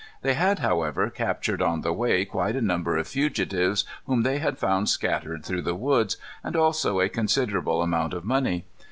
[0.23, 4.57] They had, however, captured on the way quite a number of fugitives whom they had
[4.57, 8.65] found scattered through the woods, and also a considerable amount of money.